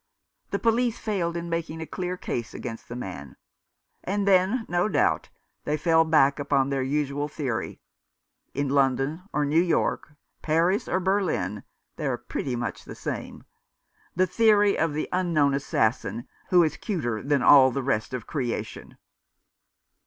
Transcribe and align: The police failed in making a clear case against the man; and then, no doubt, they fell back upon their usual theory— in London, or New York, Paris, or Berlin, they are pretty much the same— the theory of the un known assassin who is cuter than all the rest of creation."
The 0.49 0.57
police 0.57 0.97
failed 0.97 1.37
in 1.37 1.47
making 1.47 1.79
a 1.79 1.85
clear 1.85 2.17
case 2.17 2.55
against 2.55 2.89
the 2.89 2.95
man; 2.95 3.35
and 4.03 4.27
then, 4.27 4.65
no 4.67 4.89
doubt, 4.89 5.29
they 5.63 5.77
fell 5.77 6.05
back 6.05 6.39
upon 6.39 6.69
their 6.69 6.81
usual 6.81 7.27
theory— 7.27 7.79
in 8.55 8.67
London, 8.69 9.21
or 9.31 9.45
New 9.45 9.61
York, 9.61 10.13
Paris, 10.41 10.87
or 10.87 10.99
Berlin, 10.99 11.61
they 11.97 12.07
are 12.07 12.17
pretty 12.17 12.55
much 12.55 12.83
the 12.83 12.95
same— 12.95 13.43
the 14.15 14.25
theory 14.25 14.75
of 14.75 14.93
the 14.93 15.07
un 15.11 15.33
known 15.35 15.53
assassin 15.53 16.27
who 16.49 16.63
is 16.63 16.77
cuter 16.77 17.21
than 17.21 17.43
all 17.43 17.69
the 17.69 17.83
rest 17.83 18.11
of 18.11 18.25
creation." 18.25 18.97